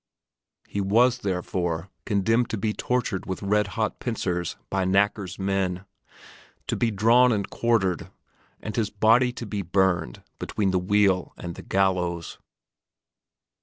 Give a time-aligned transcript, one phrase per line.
[0.67, 5.85] He was therefore condemned to be tortured with red hot pincers by knacker's men,
[6.65, 8.09] to be drawn and quartered,
[8.59, 12.39] and his body to be burned between the wheel and the gallows.